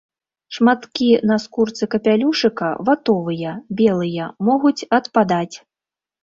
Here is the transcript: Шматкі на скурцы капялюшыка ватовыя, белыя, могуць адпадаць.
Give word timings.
Шматкі 0.55 1.09
на 1.31 1.35
скурцы 1.43 1.83
капялюшыка 1.95 2.69
ватовыя, 2.87 3.51
белыя, 3.83 4.31
могуць 4.49 4.85
адпадаць. 5.01 5.55